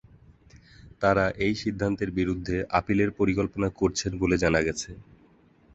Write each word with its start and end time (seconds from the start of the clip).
তারা 1.01 1.25
এই 1.45 1.53
সিদ্ধান্তের 1.63 2.09
বিরুদ্ধে 2.11 2.57
আপিলের 2.79 3.09
পরিকল্পনা 3.19 3.67
করছেন 3.79 4.11
বলে 4.21 4.35
জানা 4.43 4.59
গেছে। 4.67 4.89